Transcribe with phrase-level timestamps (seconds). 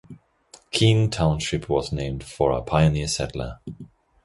[0.71, 3.59] Keene Township was named for a pioneer settler.